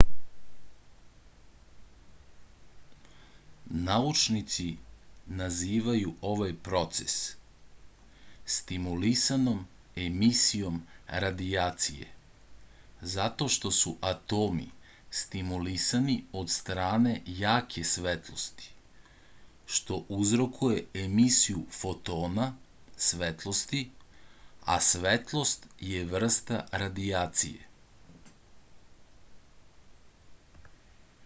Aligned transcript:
naučnici 3.89 4.65
nazivaju 5.41 6.11
ovaj 6.29 6.53
proces 6.67 7.13
stimulisanom 8.55 9.61
emisijom 10.05 10.81
radijacije 11.21 12.07
zato 13.13 13.47
što 13.55 13.71
su 13.77 13.93
atomi 14.09 14.67
stimulisani 15.21 16.17
od 16.41 16.51
strane 16.55 17.15
jake 17.43 17.83
svetlosti 17.93 18.69
što 19.77 20.01
uzrokuje 20.19 20.85
emisiju 21.05 21.63
fotona 21.81 22.49
svetlosti 23.09 23.83
a 24.75 24.79
svetlost 24.91 25.67
je 25.93 26.05
vrsta 26.17 26.63
radijacije 26.85 27.67